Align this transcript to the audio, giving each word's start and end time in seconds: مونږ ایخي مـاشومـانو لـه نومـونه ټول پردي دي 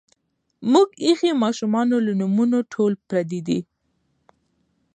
مونږ 0.71 0.89
ایخي 1.05 1.31
مـاشومـانو 1.41 1.97
لـه 2.05 2.13
نومـونه 2.19 2.57
ټول 2.73 2.93
پردي 3.07 3.39
دي 3.47 3.59